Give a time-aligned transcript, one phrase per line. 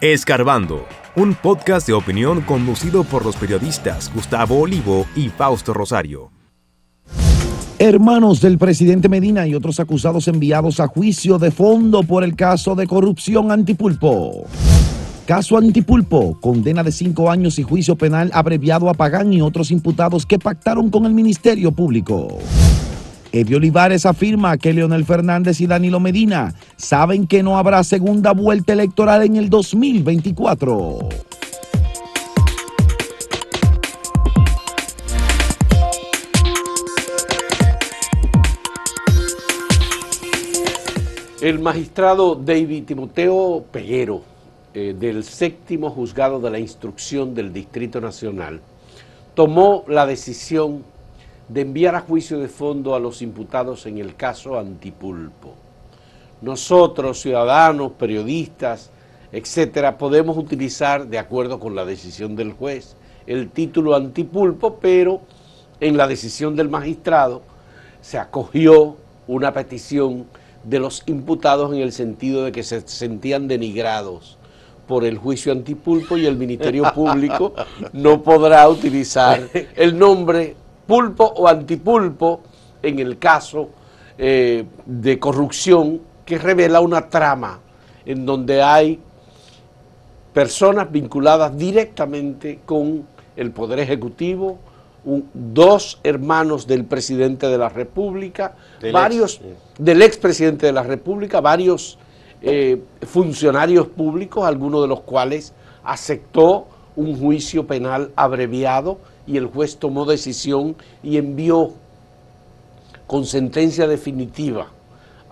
[0.00, 6.30] Escarbando, un podcast de opinión conducido por los periodistas Gustavo Olivo y Fausto Rosario.
[7.78, 12.74] Hermanos del presidente Medina y otros acusados enviados a juicio de fondo por el caso
[12.74, 14.46] de corrupción antipulpo.
[15.26, 20.24] Caso Antipulpo, condena de cinco años y juicio penal abreviado a Pagán y otros imputados
[20.24, 22.38] que pactaron con el Ministerio Público.
[23.32, 28.72] Eddie Olivares afirma que Leonel Fernández y Danilo Medina saben que no habrá segunda vuelta
[28.72, 31.08] electoral en el 2024.
[41.40, 44.22] El magistrado David Timoteo Peguero,
[44.74, 48.60] eh, del séptimo juzgado de la instrucción del Distrito Nacional,
[49.34, 50.84] tomó la decisión
[51.50, 55.54] de enviar a juicio de fondo a los imputados en el caso Antipulpo.
[56.40, 58.90] Nosotros, ciudadanos, periodistas,
[59.32, 62.96] etcétera, podemos utilizar, de acuerdo con la decisión del juez,
[63.26, 65.22] el título Antipulpo, pero
[65.80, 67.42] en la decisión del magistrado
[68.00, 68.96] se acogió
[69.26, 70.26] una petición
[70.62, 74.38] de los imputados en el sentido de que se sentían denigrados
[74.86, 77.54] por el juicio antipulpo y el Ministerio Público
[77.92, 79.40] no podrá utilizar
[79.76, 80.56] el nombre
[80.90, 82.40] pulpo o antipulpo
[82.82, 83.68] en el caso
[84.18, 87.60] eh, de corrupción que revela una trama
[88.04, 88.98] en donde hay
[90.34, 94.58] personas vinculadas directamente con el Poder Ejecutivo,
[95.32, 98.56] dos hermanos del presidente de la República,
[98.92, 99.40] varios
[99.78, 101.98] del expresidente de la República, varios
[102.42, 109.76] eh, funcionarios públicos, algunos de los cuales aceptó un juicio penal abreviado y el juez
[109.76, 111.72] tomó decisión y envió
[113.06, 114.68] con sentencia definitiva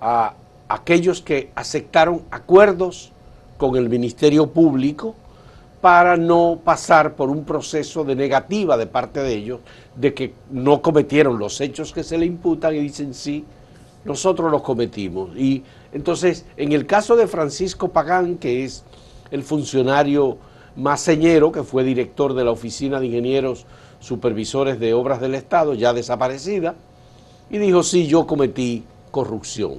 [0.00, 0.34] a
[0.68, 3.12] aquellos que aceptaron acuerdos
[3.56, 5.14] con el Ministerio Público
[5.80, 9.60] para no pasar por un proceso de negativa de parte de ellos,
[9.94, 13.44] de que no cometieron los hechos que se le imputan y dicen sí,
[14.04, 15.36] nosotros los cometimos.
[15.36, 18.84] Y entonces, en el caso de Francisco Pagán, que es
[19.30, 20.38] el funcionario
[20.78, 23.66] más señero, que fue director de la Oficina de Ingenieros
[23.98, 26.76] Supervisores de Obras del Estado, ya desaparecida,
[27.50, 29.74] y dijo, sí, yo cometí corrupción,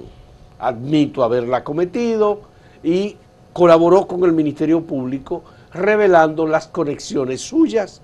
[0.58, 2.42] admito haberla cometido,
[2.82, 3.16] y
[3.54, 8.02] colaboró con el Ministerio Público revelando las conexiones suyas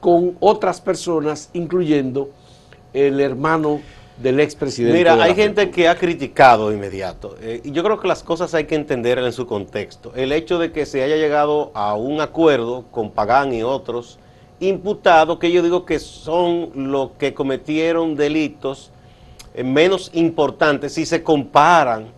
[0.00, 2.30] con otras personas, incluyendo
[2.94, 3.80] el hermano
[4.20, 4.98] del expresidente.
[4.98, 7.36] Mira, hay gente que ha criticado de inmediato.
[7.40, 10.12] Eh, y yo creo que las cosas hay que entender en su contexto.
[10.14, 14.18] El hecho de que se haya llegado a un acuerdo con Pagán y otros
[14.60, 18.90] imputados, que yo digo que son los que cometieron delitos
[19.54, 22.08] eh, menos importantes si se comparan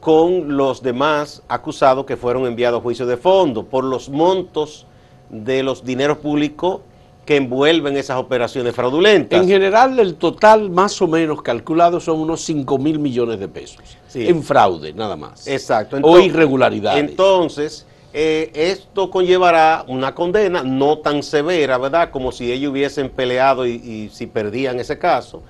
[0.00, 4.86] con los demás acusados que fueron enviados a juicio de fondo por los montos
[5.30, 6.80] de los dineros públicos
[7.28, 9.38] que envuelven esas operaciones fraudulentas.
[9.42, 13.98] En general, el total más o menos calculado son unos 5 mil millones de pesos
[14.14, 15.46] en fraude, nada más.
[15.46, 15.98] Exacto.
[16.00, 17.04] o irregularidades.
[17.04, 22.10] Entonces, eh, esto conllevará una condena no tan severa, ¿verdad?
[22.10, 25.42] Como si ellos hubiesen peleado y, y si perdían ese caso.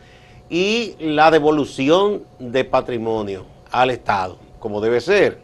[0.50, 5.38] Y la devolución de patrimonio al Estado, como debe ser.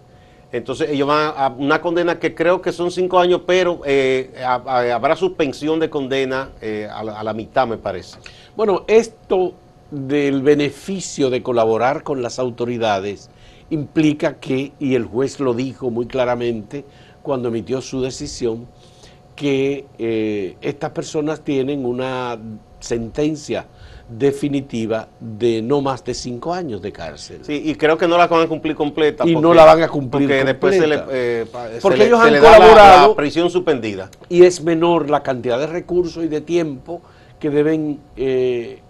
[0.55, 5.17] Entonces ellos van a una condena que creo que son cinco años, pero eh, habrá
[5.17, 8.19] suspensión de condena eh, a, la, mitad, me parece.
[8.55, 9.55] Bueno, esto
[9.91, 13.31] del beneficio de colaborar con las autoridades
[13.71, 16.85] implica que, y el juez lo dijo muy claramente
[17.21, 18.69] cuando emitió su decisión,
[19.35, 22.39] que eh, estas personas tienen una
[22.79, 23.67] sentencia
[24.09, 27.41] definitiva de no más de cinco años de cárcel.
[27.43, 29.27] Sí, y creo que no la van a cumplir completa.
[29.27, 31.47] Y no la van a cumplir porque después se le, eh,
[31.81, 33.09] porque ellos han colaborado.
[33.09, 34.11] La, prisión suspendida.
[34.29, 37.01] Y es menor la cantidad de recursos y de tiempo
[37.39, 38.81] que deben eh,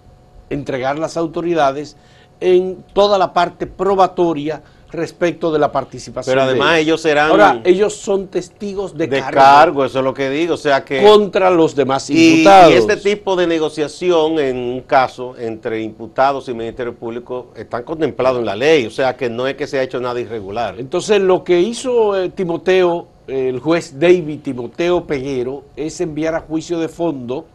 [0.50, 1.96] entregar las autoridades
[2.40, 4.62] en toda la parte probatoria
[4.94, 6.32] respecto de la participación.
[6.34, 7.00] Pero además ellos.
[7.00, 7.30] serán...
[7.30, 9.84] Ahora, ellos son testigos de, de cargo.
[9.84, 11.02] eso es lo que digo, o sea que...
[11.02, 12.72] Contra los demás imputados.
[12.72, 18.38] Y, este tipo de negociación en un caso entre imputados y Ministerio Público están contemplados
[18.38, 20.76] en la ley, o sea que no es que se ha hecho nada irregular.
[20.78, 26.78] Entonces lo que hizo eh, Timoteo, el juez David Timoteo Peguero, es enviar a juicio
[26.78, 27.46] de fondo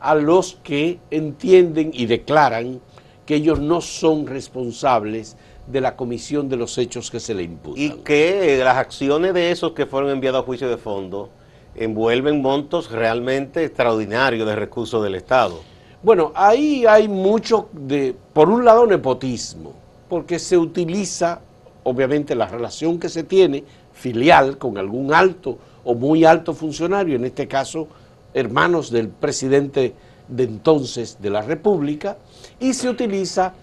[0.00, 2.80] a los que entienden y declaran
[3.26, 5.36] que ellos no son responsables
[5.70, 7.82] de la comisión de los hechos que se le imputan.
[7.82, 11.30] Y que las acciones de esos que fueron enviados a juicio de fondo
[11.74, 15.60] envuelven montos realmente extraordinarios de recursos del Estado.
[16.02, 19.74] Bueno, ahí hay mucho de, por un lado, nepotismo,
[20.08, 21.40] porque se utiliza,
[21.84, 27.24] obviamente, la relación que se tiene filial con algún alto o muy alto funcionario, en
[27.24, 27.88] este caso
[28.32, 29.94] hermanos del presidente
[30.28, 32.18] de entonces de la República,
[32.60, 33.54] y se utiliza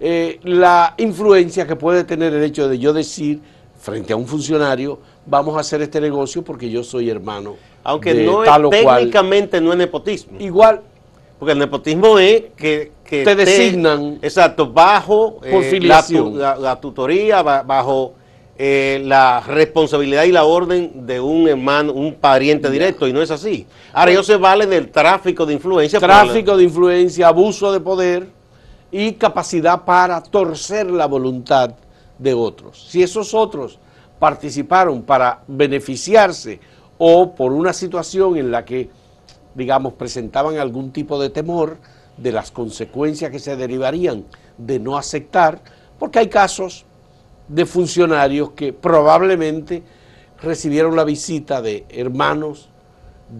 [0.00, 3.40] eh, la influencia que puede tener el hecho de yo decir
[3.80, 7.56] frente a un funcionario, vamos a hacer este negocio porque yo soy hermano.
[7.84, 8.98] Aunque de no tal o es, cual.
[8.98, 10.38] técnicamente no es nepotismo.
[10.40, 10.80] Igual,
[11.38, 16.04] Porque el nepotismo es que, que Te designan exacto, bajo por eh, la,
[16.34, 18.14] la- la tutoría, ba- bajo
[18.58, 23.30] eh, la responsabilidad y la orden de un hermano, un pariente directo, y no es
[23.30, 23.66] así.
[23.92, 26.00] Ahora ellos se valen del tráfico de influencia.
[26.00, 28.26] tráfico de influencia, abuso de poder
[28.90, 31.74] y capacidad para torcer la voluntad
[32.18, 32.86] de otros.
[32.88, 33.78] Si esos otros
[34.18, 36.60] participaron para beneficiarse
[36.96, 38.90] o por una situación en la que,
[39.54, 41.78] digamos, presentaban algún tipo de temor
[42.16, 44.24] de las consecuencias que se derivarían
[44.56, 45.60] de no aceptar,
[45.98, 46.84] porque hay casos
[47.46, 49.82] de funcionarios que probablemente
[50.42, 52.68] recibieron la visita de hermanos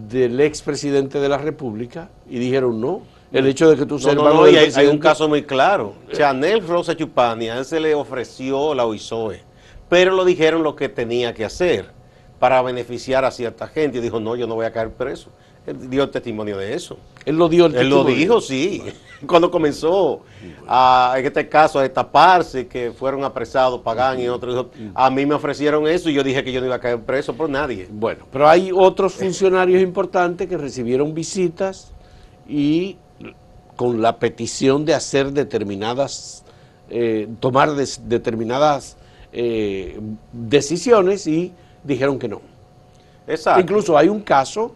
[0.09, 3.01] del expresidente de la República y dijeron no.
[3.31, 5.43] El hecho de que tú No, seas no, no, y hay, hay un caso muy
[5.43, 5.93] claro.
[6.11, 9.41] Chanel Rosa Chupani, a él se le ofreció la OISOE,
[9.87, 11.91] pero lo dijeron lo que tenía que hacer
[12.39, 13.99] para beneficiar a cierta gente.
[13.99, 15.29] Y dijo, no, yo no voy a caer preso.
[15.67, 16.97] Él dio testimonio de eso.
[17.25, 18.81] Él lo dio el Él lo dijo, sí.
[19.27, 20.21] Cuando comenzó,
[20.65, 25.25] a, en este caso, a destaparse, que fueron apresados Pagán y otros, dijo, a mí
[25.25, 27.87] me ofrecieron eso y yo dije que yo no iba a caer preso por nadie.
[27.91, 31.93] Bueno, pero hay otros funcionarios importantes que recibieron visitas
[32.47, 32.97] y
[33.79, 36.43] con la petición de hacer determinadas,
[36.89, 38.97] eh, tomar des- determinadas
[39.31, 39.97] eh,
[40.33, 41.53] decisiones y
[41.85, 42.41] dijeron que no.
[43.25, 43.61] Exacto.
[43.61, 44.73] Incluso hay un caso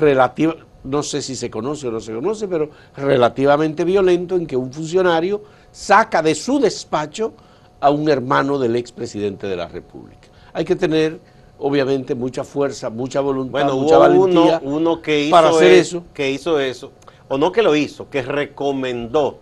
[0.00, 4.56] relativo, no sé si se conoce o no se conoce, pero relativamente violento en que
[4.56, 7.32] un funcionario saca de su despacho
[7.78, 10.26] a un hermano del expresidente de la República.
[10.52, 11.20] Hay que tener,
[11.60, 15.78] obviamente, mucha fuerza, mucha voluntad, Bueno, mucha valentía uno, uno que hizo para hacer e-
[15.78, 16.02] eso.
[16.12, 16.90] que hizo eso,
[17.28, 19.38] o no que lo hizo, que recomendó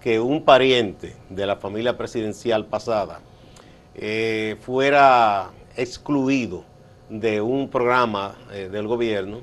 [0.00, 3.20] que un pariente de la familia presidencial pasada
[3.94, 6.64] eh, fuera excluido
[7.08, 9.40] de un programa eh, del gobierno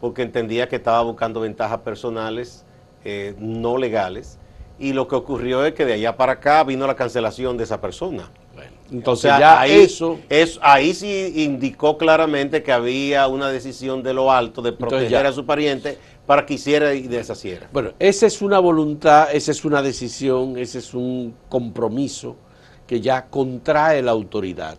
[0.00, 2.64] porque entendía que estaba buscando ventajas personales
[3.04, 4.38] eh, no legales
[4.78, 7.80] y lo que ocurrió es que de allá para acá vino la cancelación de esa
[7.80, 8.30] persona.
[8.90, 14.02] Entonces O sea, ya ahí, eso, es- ahí sí indicó claramente que había una decisión
[14.02, 15.28] de lo alto de proteger ya.
[15.28, 17.70] a su pariente para que hiciera y deshaciera.
[17.72, 22.36] bueno, esa es una voluntad, esa es una decisión, ese es un compromiso
[22.86, 24.76] que ya contrae la autoridad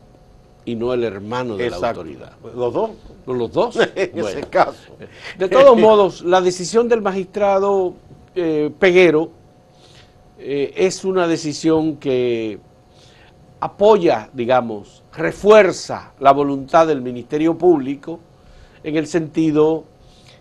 [0.64, 2.34] y no el hermano de la autoridad.
[2.56, 2.92] Los dos,
[3.26, 3.80] ¿No los dos?
[3.96, 4.28] en Bueno.
[4.28, 4.96] ese caso.
[5.40, 7.96] De todos modos, la decisión del magistrado
[8.36, 9.32] eh, Peguero
[10.38, 12.60] eh, es una decisión que
[13.60, 18.20] apoya, digamos, refuerza la voluntad del Ministerio Público
[18.84, 19.86] en el sentido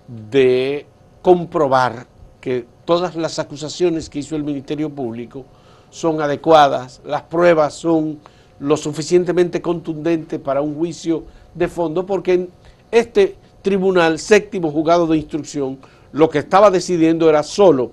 [0.06, 0.86] de
[1.28, 2.06] comprobar
[2.40, 5.44] que todas las acusaciones que hizo el Ministerio Público
[5.90, 8.18] son adecuadas, las pruebas son
[8.58, 12.50] lo suficientemente contundentes para un juicio de fondo, porque en
[12.90, 15.78] este tribunal séptimo juzgado de instrucción
[16.12, 17.92] lo que estaba decidiendo era solo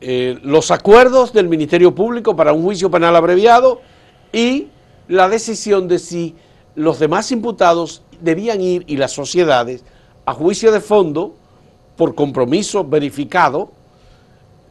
[0.00, 3.80] eh, los acuerdos del Ministerio Público para un juicio penal abreviado
[4.32, 4.68] y
[5.08, 6.36] la decisión de si
[6.76, 9.84] los demás imputados debían ir y las sociedades
[10.24, 11.34] a juicio de fondo
[11.96, 13.70] por compromiso verificado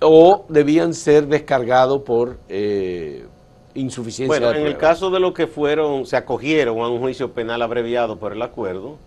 [0.01, 3.25] o debían ser descargados por eh,
[3.74, 7.32] insuficiencia Bueno, de en el caso de los que fueron, se acogieron a un juicio
[7.32, 8.98] penal abreviado por el acuerdo,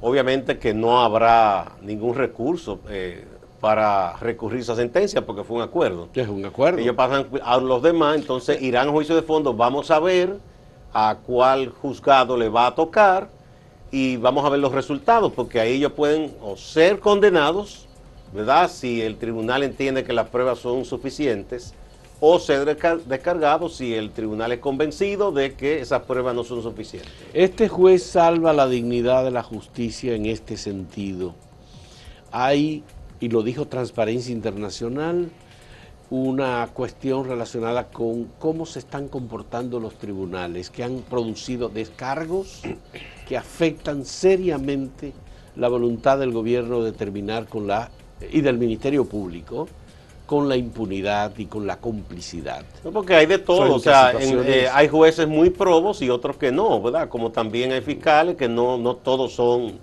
[0.00, 3.24] obviamente que no habrá ningún recurso eh,
[3.60, 6.08] para recurrir esa sentencia porque fue un acuerdo.
[6.14, 6.78] Es un acuerdo.
[6.78, 9.54] Ellos pasan a los demás, entonces irán a juicio de fondo.
[9.54, 10.38] Vamos a ver
[10.92, 13.28] a cuál juzgado le va a tocar
[13.90, 17.86] y vamos a ver los resultados, porque ahí ellos pueden o ser condenados,
[18.32, 18.70] ¿verdad?
[18.70, 21.74] Si el tribunal entiende que las pruebas son suficientes,
[22.18, 26.62] o ser descar- descargados si el tribunal es convencido de que esas pruebas no son
[26.62, 27.12] suficientes.
[27.34, 31.34] Este juez salva la dignidad de la justicia en este sentido.
[32.32, 32.82] Hay,
[33.20, 35.30] y lo dijo Transparencia Internacional,
[36.10, 42.62] una cuestión relacionada con cómo se están comportando los tribunales, que han producido descargos
[43.28, 45.12] que afectan seriamente
[45.56, 47.90] la voluntad del gobierno de terminar con la,
[48.30, 49.66] y del Ministerio Público,
[50.26, 52.64] con la impunidad y con la complicidad.
[52.84, 56.36] No, porque hay de todo, o sea, en- eh, hay jueces muy probos y otros
[56.36, 57.08] que no, ¿verdad?
[57.08, 59.78] Como también hay fiscales que no, no todos son,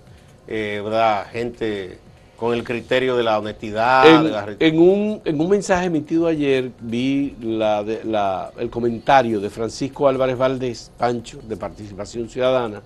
[0.46, 1.26] eh, ¿verdad?
[1.32, 1.98] Gente
[2.36, 4.04] con el criterio de la honestidad.
[4.22, 8.70] de la En, en un, en un mensaje emitido ayer vi la, de- la- el
[8.70, 12.82] comentario de Francisco Álvarez Valdés, Pancho, de Participación Ciudadana,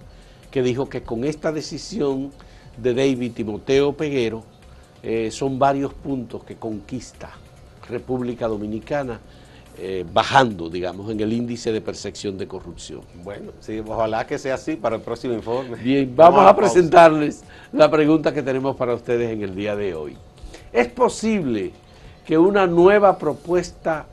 [0.50, 2.30] que dijo que con esta decisión
[2.76, 4.44] de David Timoteo Peguero
[5.02, 7.30] eh, son varios puntos que conquista
[7.88, 9.18] República Dominicana
[9.80, 13.02] eh, bajando, digamos, en el índice de percepción de corrupción.
[13.22, 15.76] Bueno, sí, ojalá que sea así para el próximo informe.
[15.76, 20.16] Bien, vamos, a, presentarles la pregunta que tenemos para ustedes en el día de hoy.
[20.72, 21.70] ¿Es posible
[22.26, 24.06] que una nueva propuesta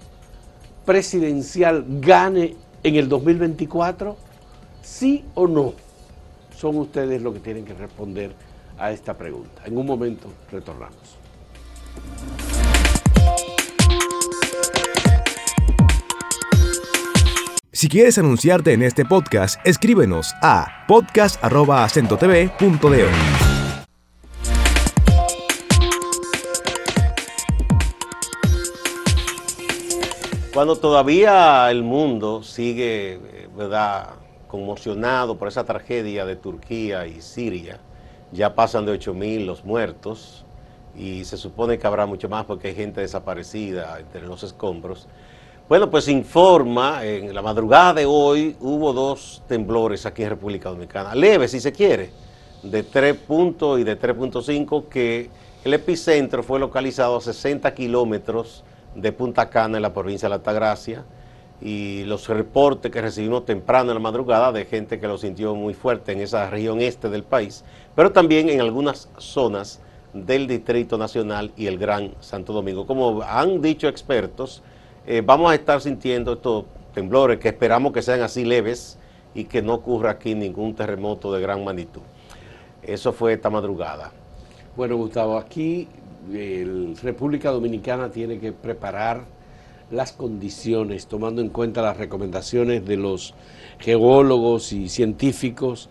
[0.86, 4.16] presidencial gane en el 2024?
[4.84, 5.74] ¿Sí o no?
[6.56, 8.34] Son ustedes los que tienen que responder
[8.78, 9.64] a esta pregunta.
[9.66, 11.18] En un momento retornamos.
[17.76, 23.10] Si quieres anunciarte en este podcast, escríbenos a podcast.acentotv.de.
[30.54, 33.20] Cuando todavía el mundo sigue,
[33.58, 34.12] ¿verdad?,
[34.48, 37.82] conmocionado por esa tragedia de Turquía y Siria,
[38.32, 40.46] ya pasan de 8 mil los muertos
[40.96, 45.10] y se supone que habrá mucho más porque hay gente desaparecida entre los escombros.
[45.68, 51.16] Bueno, pues informa, en la madrugada de hoy hubo dos temblores aquí en República Dominicana,
[51.16, 52.12] leves si se quiere,
[52.62, 55.32] de 3 puntos y de 3.5, que
[55.64, 60.36] el epicentro fue localizado a 60 kilómetros de Punta Cana en la provincia de La
[60.36, 61.04] Altagracia
[61.60, 65.74] y los reportes que recibimos temprano en la madrugada de gente que lo sintió muy
[65.74, 67.64] fuerte en esa región este del país,
[67.96, 69.82] pero también en algunas zonas
[70.14, 72.86] del Distrito Nacional y el Gran Santo Domingo.
[72.86, 74.62] Como han dicho expertos,
[75.08, 78.98] eh, vamos a estar sintiendo estos temblores que esperamos que sean así leves
[79.36, 82.02] y que no ocurra aquí ningún terremoto de gran magnitud.
[82.82, 84.12] Eso fue esta madrugada.
[84.76, 85.88] Bueno, Gustavo, aquí
[86.32, 89.26] la República Dominicana tiene que preparar
[89.92, 93.36] las condiciones, tomando en cuenta las recomendaciones de los
[93.78, 95.90] geólogos y científicos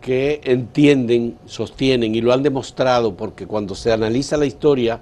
[0.00, 5.00] que entienden, sostienen y lo han demostrado, porque cuando se analiza la historia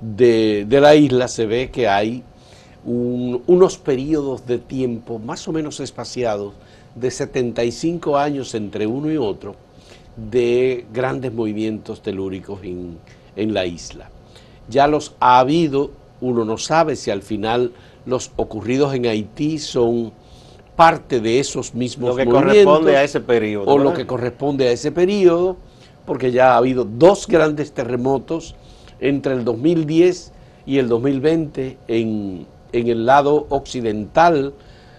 [0.00, 2.22] de la isla se ve que hay
[2.86, 6.52] unos periodos de tiempo más o menos espaciados
[6.94, 9.56] de 75 años entre uno y otro
[10.16, 12.98] de grandes movimientos telúricos en,
[13.36, 14.10] en la isla.
[14.68, 17.72] Ya los ha habido, uno no sabe si al final
[18.06, 20.12] los ocurridos en Haití son
[20.76, 23.66] parte de esos mismos lo que movimientos, corresponde a ese periodo.
[23.66, 25.56] O lo que corresponde a ese periodo,
[26.04, 28.54] porque ya ha habido dos grandes terremotos
[29.00, 30.32] entre el 2010
[30.66, 34.52] y el 2020 en, en el lado occidental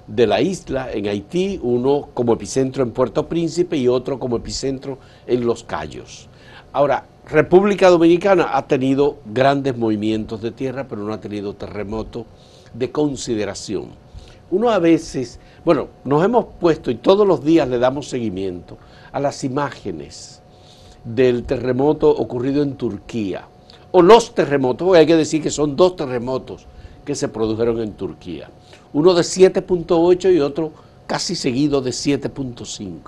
[0.07, 4.97] de la isla, en Haití, uno como epicentro en Puerto Príncipe y otro como epicentro
[5.27, 6.29] en Los Cayos.
[6.71, 12.25] Ahora, República Dominicana ha tenido grandes movimientos de tierra, pero no ha tenido terremoto
[12.73, 13.87] de consideración.
[14.51, 18.77] Uno a veces, bueno, nos hemos puesto y todos los días le damos seguimiento
[19.11, 20.41] a las imágenes
[21.03, 23.47] del terremoto ocurrido en Turquía,
[23.91, 26.67] o los terremotos, hay que decir que son dos terremotos,
[27.05, 28.49] que se produjeron en Turquía.
[28.93, 30.71] Uno de 7.8 y otro
[31.07, 32.99] casi seguido de 7.5,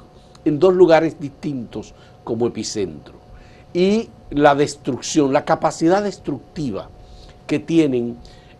[0.45, 3.15] en dos lugares distintos como epicentro.
[3.73, 6.89] Y la destrucción, la capacidad destructiva
[7.47, 8.17] que tienen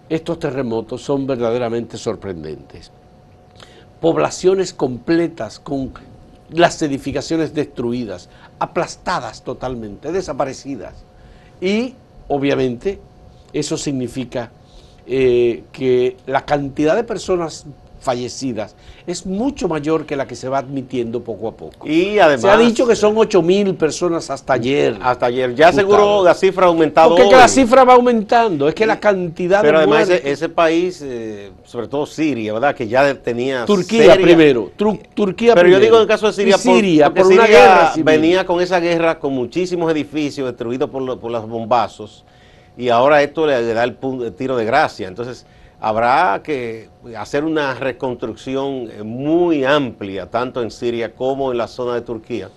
[0.10, 2.92] estos terremotos son verdaderamente sorprendentes.
[4.00, 5.92] Poblaciones completas con
[6.50, 8.30] las edificaciones destruidas,
[8.60, 10.94] aplastadas totalmente, desaparecidas.
[11.60, 11.96] Y
[12.28, 13.00] obviamente
[13.54, 14.52] eso significa
[15.08, 17.66] eh, que la cantidad de personas
[18.00, 21.88] fallecidas es mucho mayor que la que se va admitiendo poco a poco.
[21.88, 22.42] Y además...
[22.42, 24.98] Se ha dicho que son 8 mil personas hasta ayer.
[25.02, 25.56] Hasta ayer.
[25.56, 29.62] Ya seguro la cifra ha aumentado Porque la cifra va aumentando, es que la cantidad
[29.62, 32.76] Pero de además ese, país, eh, sobre todo Siria, ¿verdad?
[32.76, 33.66] Que ya tenía...
[33.66, 34.72] Turquía primero.
[35.14, 38.62] Turquía Pero yo digo en el caso de Siria, Siria por, una guerra venía con
[38.62, 42.26] esa guerra con muchísimos edificios destruidos por, por los bombazos
[42.78, 43.98] y ahora esto le, da el,
[44.36, 45.08] tiro de gracia.
[45.08, 45.46] Entonces,
[45.80, 51.96] habrá que hacer una reconstrucción eh, muy amplia, tanto en Siria como en la zona
[51.96, 52.50] de Turquía.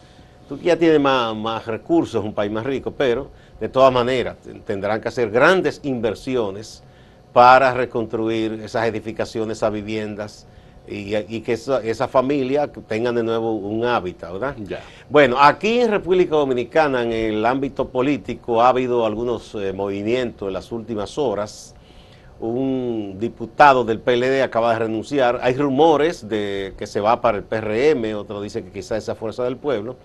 [0.49, 4.37] Turquía tiene más, más recursos, un país más rico, pero de todas maneras
[4.67, 6.83] tendrán que hacer grandes inversiones
[7.33, 10.47] para reconstruir esas edificaciones, esas viviendas,
[10.91, 14.57] y, que esa, familia tengan de nuevo un hábitat, ¿verdad?
[15.09, 20.55] Bueno, aquí en República Dominicana, en el ámbito político, ha habido algunos eh, movimientos en
[20.55, 21.75] las últimas horas.
[22.41, 25.39] Un diputado del PLD acaba de renunciar.
[25.43, 29.45] Hay rumores de que se va para el PRM, otro dice que quizá esa fuerza
[29.45, 29.97] del pueblo,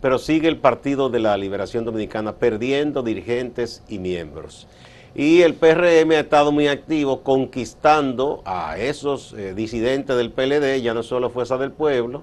[0.00, 4.66] pero sigue el Partido de la Liberación Dominicana perdiendo dirigentes y miembros.
[5.14, 10.94] Y el PRM ha estado muy activo conquistando a esos eh, disidentes del PLD, ya
[10.94, 12.22] no solo Fuerza del Pueblo,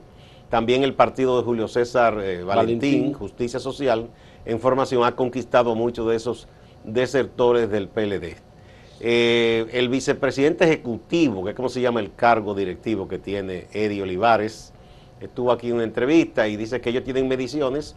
[0.49, 3.13] También el partido de Julio César eh, Valentín, Valentín.
[3.13, 4.09] Justicia Social,
[4.45, 6.47] en formación, ha conquistado muchos de esos
[6.83, 8.37] desertores del PLD.
[9.01, 14.01] Eh, el vicepresidente ejecutivo, que es como se llama el cargo directivo que tiene Eddie
[14.01, 14.73] Olivares,
[15.21, 17.95] estuvo aquí en una entrevista y dice que ellos tienen mediciones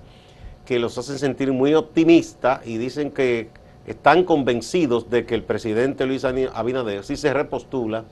[0.67, 3.49] que los hacen sentir muy optimistas y dicen que
[3.87, 8.05] están convencidos de que el presidente Luis Abinader, si se repostula,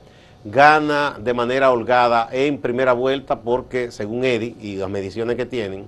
[0.43, 5.87] gana de manera holgada en primera vuelta porque, según Eddie y las mediciones que tienen,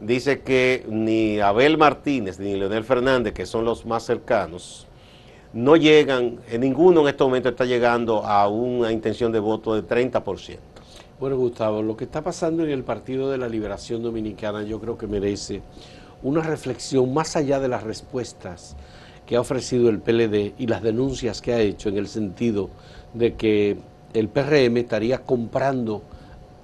[0.00, 4.86] dice que ni Abel Martínez ni Leonel Fernández, que son los más cercanos,
[5.52, 10.58] no llegan, ninguno en este momento está llegando a una intención de voto de 30%.
[11.18, 14.98] Bueno, Gustavo, lo que está pasando en el Partido de la Liberación Dominicana yo creo
[14.98, 15.62] que merece
[16.22, 18.76] una reflexión más allá de las respuestas
[19.26, 22.70] que ha ofrecido el PLD y las denuncias que ha hecho en el sentido
[23.14, 23.76] de que
[24.14, 26.02] el PRM estaría comprando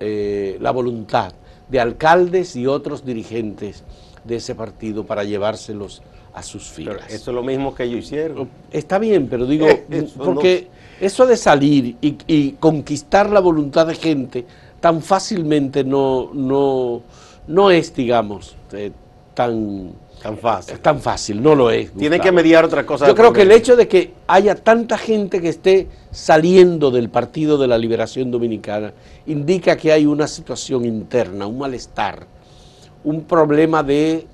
[0.00, 1.32] eh, la voluntad
[1.68, 3.82] de alcaldes y otros dirigentes
[4.24, 6.02] de ese partido para llevárselos
[6.34, 7.12] a sus Pero filas.
[7.12, 8.48] eso es lo mismo que ellos hicieron.
[8.70, 10.68] Está bien, pero digo, Eso no- porque
[11.00, 14.46] eso de salir y, y conquistar la voluntad de gente
[14.80, 17.02] tan fácilmente no, no,
[17.48, 18.92] no es, digamos, eh,
[19.34, 19.92] tan,
[20.22, 20.78] Tan fácil.
[20.78, 21.92] tan fácil, no lo es.
[21.92, 22.22] Gustavo.
[22.22, 23.08] que mediar otra cosa.
[23.08, 27.58] Yo creo que el hecho de que haya tanta gente que esté saliendo del Partido
[27.58, 28.92] de la Liberación Dominicana
[29.26, 32.26] indica que hay una situación interna, un malestar,
[33.02, 34.26] un problema de,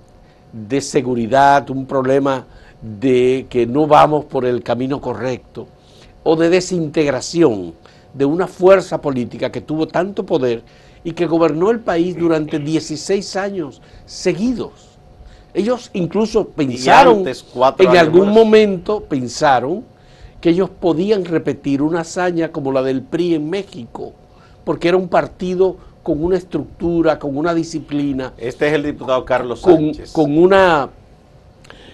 [0.53, 2.47] de seguridad, un problema
[2.83, 5.69] de que no vamos por el camino correcto
[6.23, 7.75] o de desintegración
[8.13, 10.63] de una fuerza política que tuvo tanto poder
[11.05, 14.88] y que gobernó el país durante 16 años seguidos.
[15.59, 17.45] Ellos incluso pensaron, antes,
[17.81, 18.35] en algún más.
[18.35, 19.85] momento pensaron
[20.41, 24.13] que ellos podían repetir una hazaña como la del PRI en México,
[24.65, 29.61] porque era un partido con una estructura, con una disciplina, Este es el diputado Carlos
[29.61, 30.13] con, Sánchez.
[30.13, 30.91] con una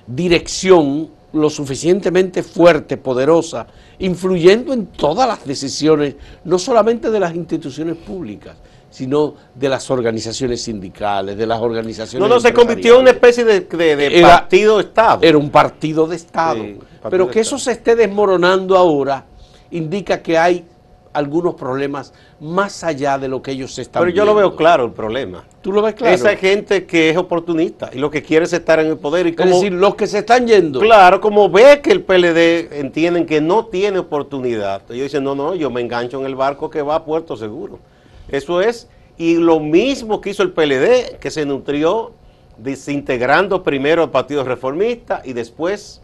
[0.06, 3.66] dirección lo suficientemente fuerte, poderosa,
[3.98, 8.56] influyendo en todas las decisiones, no solamente de las instituciones públicas,
[8.94, 12.28] sino de las organizaciones sindicales, de las organizaciones.
[12.28, 15.18] no, no, se convirtió en una especie de, de- de Era- partido-estado.
[15.22, 16.62] Era un partido de Estado.
[16.62, 17.56] Sí, partido Pero que Estado.
[17.56, 19.24] eso se esté desmoronando ahora
[19.72, 20.64] indica que hay
[21.12, 24.92] algunos problemas más allá de lo que ellos están Pero yo lo veo claro el
[24.92, 25.42] problema.
[25.60, 26.14] ¿Tú lo ves claro?
[26.14, 29.26] Esa gente que es oportunista y lo que quiere es estar en el poder.
[29.26, 30.78] Y es como, decir, los que se están yendo.
[30.78, 35.56] claro, como ve que el PLD entienden que no tiene oportunidad, ellos dicen, no, no,
[35.56, 37.80] yo me engancho en el barco que va a Puerto Seguro.
[38.28, 42.12] Eso es, y lo mismo que hizo el PLD, que se nutrió
[42.58, 46.00] desintegrando primero al Partido Reformista y después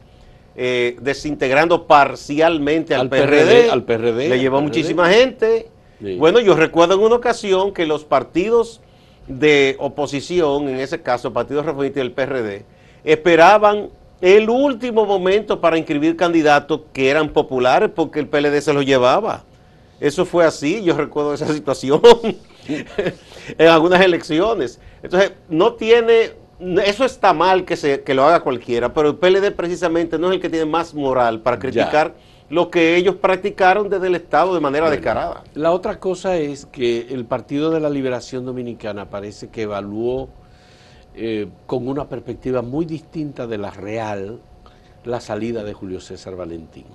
[0.56, 5.68] eh, desintegrando parcialmente al, Al PRD, PRD, al PRD, Le llevó muchísima gente.
[6.02, 6.16] Sí.
[6.16, 8.80] Bueno, yo recuerdo en una ocasión que los partidos
[9.28, 12.64] de oposición, en ese caso el Partido Reformista y el PRD,
[13.04, 18.84] esperaban el último momento para inscribir candidatos que eran populares porque el PLD se los
[18.84, 19.44] llevaba.
[20.00, 22.00] Eso fue así, yo recuerdo esa situación
[23.58, 24.80] en algunas elecciones.
[25.02, 26.32] Entonces, no tiene,
[26.84, 30.34] eso está mal que, se, que lo haga cualquiera, pero el PLD precisamente no es
[30.34, 32.14] el que tiene más moral para criticar
[32.48, 35.44] lo que ellos practicaron desde el Estado de manera descarada.
[35.54, 40.28] La otra cosa es que el Partido de la Liberación Dominicana parece que evaluó
[41.14, 44.40] eh, con una perspectiva muy distinta de la real
[45.04, 46.86] la salida de Julio César Valentín.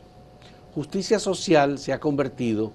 [0.74, 2.74] Justicia social se ha convertido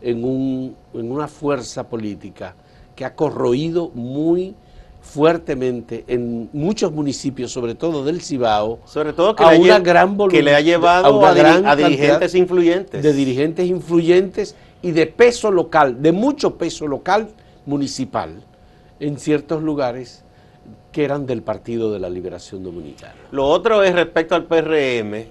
[0.00, 2.54] en, un- en una fuerza política
[2.94, 4.54] que ha corroído muy
[5.00, 10.18] fuertemente en muchos municipios, sobre todo del Cibao, Sobre todo que, a le, una gran
[10.28, 13.02] que le ha llevado a una a, diri- gran a dirigentes influyentes.
[13.02, 17.28] de dirigentes influyentes y de peso local, de mucho peso local
[17.66, 18.42] municipal,
[19.00, 20.24] en ciertos lugares
[20.92, 23.14] que eran del Partido de la Liberación Dominicana.
[23.30, 25.26] Lo otro es respecto al PRM,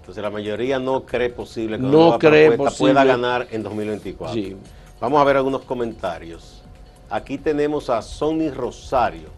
[0.00, 4.34] Entonces la mayoría no cree posible que no cree pueda ganar en 2024.
[4.34, 4.56] Sí.
[5.00, 6.64] Vamos a ver algunos comentarios.
[7.08, 9.28] Aquí tenemos a Sonny Rosario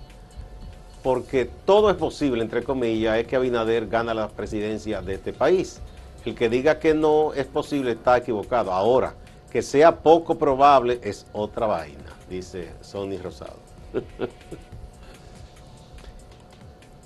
[1.02, 5.82] porque todo es posible, entre comillas, es que Abinader gana la presidencia de este país.
[6.24, 8.72] El que diga que no es posible está equivocado.
[8.72, 9.12] Ahora,
[9.50, 13.58] que sea poco probable es otra vaina, dice Sonny Rosado.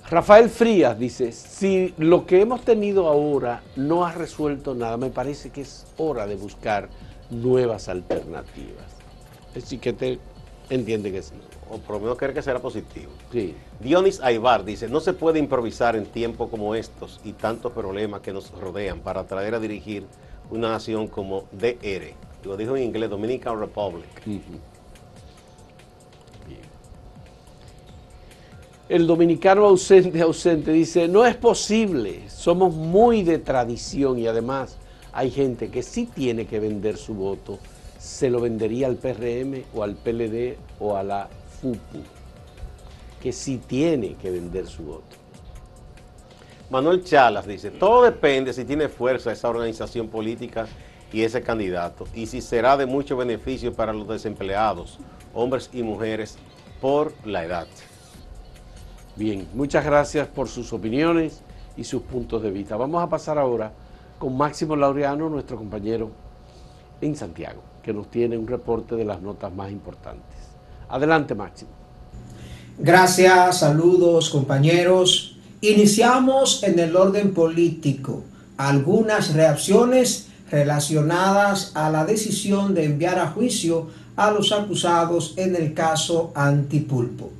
[0.09, 5.49] Rafael Frías dice, si lo que hemos tenido ahora no ha resuelto nada, me parece
[5.49, 6.87] que es hora de buscar
[7.29, 8.85] nuevas alternativas.
[9.53, 10.19] Es decir, que te
[10.69, 11.33] entiende que sí
[11.69, 13.11] o por lo menos cree que será positivo.
[13.31, 13.55] Sí.
[13.79, 18.33] Dionis Aybar dice, no se puede improvisar en tiempos como estos y tantos problemas que
[18.33, 20.05] nos rodean para traer a dirigir
[20.49, 22.13] una nación como DR.
[22.43, 24.07] Lo dijo en inglés, Dominican Republic.
[28.89, 34.77] El dominicano ausente, ausente, dice, no es posible, somos muy de tradición y además
[35.11, 37.59] hay gente que sí tiene que vender su voto,
[37.99, 41.27] se lo vendería al PRM o al PLD o a la
[41.59, 41.99] FUPU,
[43.21, 45.17] que sí tiene que vender su voto.
[46.69, 50.65] Manuel Chalas dice, todo depende si tiene fuerza esa organización política
[51.11, 54.97] y ese candidato, y si será de mucho beneficio para los desempleados,
[55.33, 56.37] hombres y mujeres,
[56.79, 57.67] por la edad.
[59.17, 61.41] Bien, muchas gracias por sus opiniones
[61.75, 62.77] y sus puntos de vista.
[62.77, 63.71] Vamos a pasar ahora
[64.19, 66.11] con Máximo Laureano, nuestro compañero
[67.01, 70.37] en Santiago, que nos tiene un reporte de las notas más importantes.
[70.87, 71.71] Adelante, Máximo.
[72.77, 75.35] Gracias, saludos compañeros.
[75.61, 78.21] Iniciamos en el orden político
[78.55, 85.73] algunas reacciones relacionadas a la decisión de enviar a juicio a los acusados en el
[85.73, 87.31] caso Antipulpo.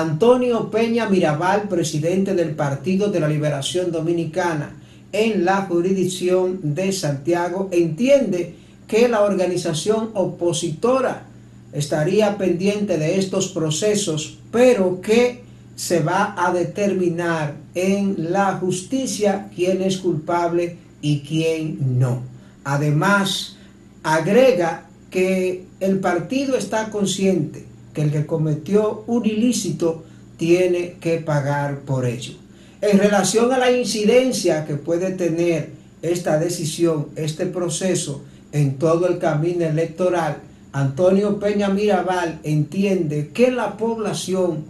[0.00, 4.74] Antonio Peña Mirabal, presidente del Partido de la Liberación Dominicana
[5.12, 8.56] en la jurisdicción de Santiago, entiende
[8.88, 11.26] que la organización opositora
[11.72, 15.44] estaría pendiente de estos procesos, pero que
[15.76, 22.20] se va a determinar en la justicia quién es culpable y quién no.
[22.64, 23.58] Además,
[24.02, 30.04] agrega que el partido está consciente que el que cometió un ilícito
[30.36, 32.34] tiene que pagar por ello.
[32.80, 35.70] En relación a la incidencia que puede tener
[36.02, 40.38] esta decisión, este proceso en todo el camino electoral,
[40.72, 44.64] Antonio Peña Mirabal entiende que la población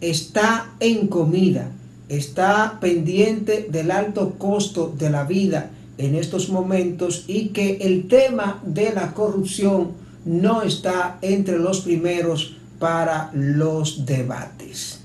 [0.00, 1.70] está en comida,
[2.08, 8.60] está pendiente del alto costo de la vida en estos momentos y que el tema
[8.66, 9.92] de la corrupción
[10.24, 15.00] no está entre los primeros para los debates.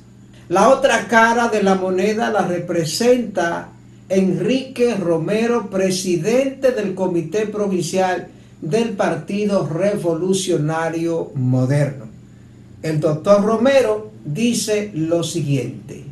[0.49, 3.69] La otra cara de la moneda la representa
[4.09, 8.27] Enrique Romero, presidente del Comité Provincial
[8.61, 12.05] del Partido Revolucionario Moderno.
[12.81, 16.05] El doctor Romero dice lo siguiente.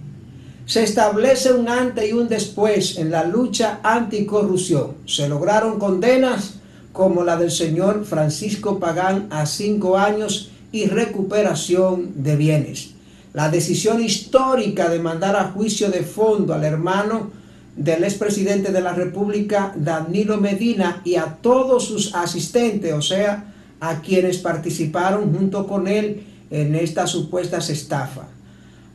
[0.67, 4.96] Se establece un antes y un después en la lucha anticorrupción.
[5.06, 6.56] Se lograron condenas
[6.91, 12.91] como la del señor Francisco Pagán a cinco años y recuperación de bienes.
[13.34, 17.32] La decisión histórica de mandar a juicio de fondo al hermano
[17.75, 24.01] del expresidente de la República, Danilo Medina, y a todos sus asistentes, o sea, a
[24.01, 28.25] quienes participaron junto con él en estas supuestas estafas.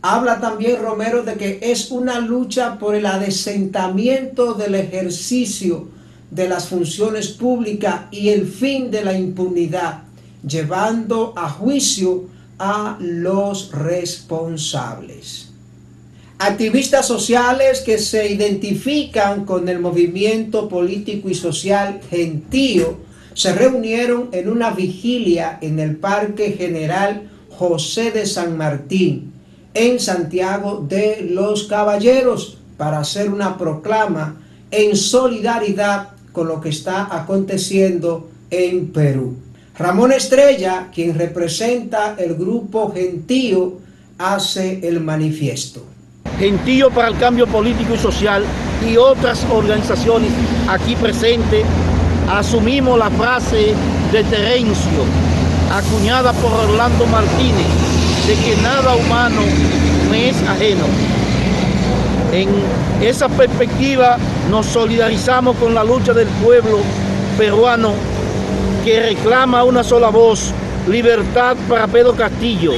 [0.02, 5.88] Habla también Romero de que es una lucha por el adesentamiento del ejercicio
[6.32, 10.02] de las funciones públicas y el fin de la impunidad,
[10.46, 12.24] llevando a juicio
[12.58, 15.48] a los responsables.
[16.38, 22.98] Activistas sociales que se identifican con el movimiento político y social gentío
[23.34, 29.32] se reunieron en una vigilia en el Parque General José de San Martín,
[29.74, 37.16] en Santiago de los Caballeros, para hacer una proclama en solidaridad con lo que está
[37.16, 39.36] aconteciendo en Perú.
[39.78, 43.78] Ramón Estrella, quien representa el grupo Gentío,
[44.18, 45.82] hace el manifiesto.
[46.38, 48.44] Gentío para el Cambio Político y Social
[48.86, 50.30] y otras organizaciones
[50.68, 51.64] aquí presentes
[52.30, 53.74] asumimos la frase
[54.12, 55.04] de Terencio,
[55.72, 57.66] acuñada por Orlando Martínez,
[58.26, 59.40] de que nada humano
[60.10, 60.84] me es ajeno.
[62.32, 62.48] En
[63.00, 64.18] esa perspectiva
[64.50, 66.78] nos solidarizamos con la lucha del pueblo
[67.38, 68.11] peruano
[68.84, 70.52] que reclama una sola voz,
[70.88, 72.72] libertad para Pedro Castillo,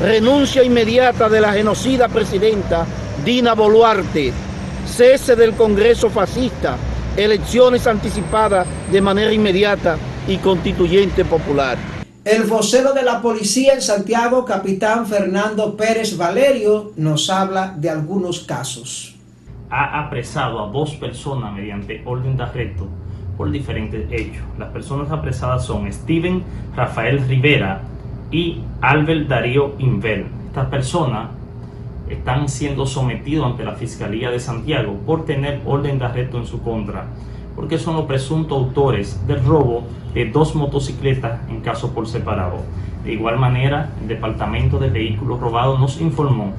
[0.00, 2.86] renuncia inmediata de la genocida presidenta
[3.24, 4.32] Dina Boluarte,
[4.86, 6.76] cese del Congreso fascista,
[7.16, 9.96] elecciones anticipadas de manera inmediata
[10.28, 11.76] y constituyente popular.
[12.24, 18.40] El vocero de la policía en Santiago, capitán Fernando Pérez Valerio, nos habla de algunos
[18.44, 19.16] casos.
[19.70, 23.01] Ha apresado a dos personas mediante orden de arresto
[23.36, 24.42] por diferentes hechos.
[24.58, 26.42] Las personas apresadas son Steven
[26.76, 27.82] Rafael Rivera
[28.30, 30.26] y Albert Darío Invel.
[30.46, 31.30] Estas personas
[32.08, 36.62] están siendo sometidos ante la Fiscalía de Santiago por tener orden de arresto en su
[36.62, 37.06] contra,
[37.56, 42.58] porque son los presuntos autores del robo de dos motocicletas en caso por separado.
[43.04, 46.52] De igual manera, el Departamento de Vehículos Robados nos informó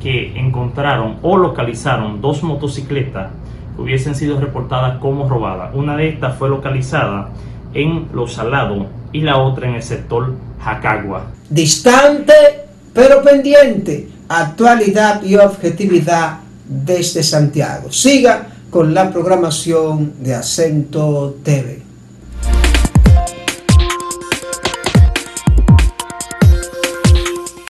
[0.00, 3.30] que encontraron o localizaron dos motocicletas
[3.78, 5.70] hubiesen sido reportadas como robadas.
[5.74, 7.28] Una de estas fue localizada
[7.74, 11.26] en Los Salados y la otra en el sector Jacagua.
[11.48, 17.90] Distante pero pendiente, actualidad y objetividad desde Santiago.
[17.90, 21.82] Siga con la programación de Acento TV.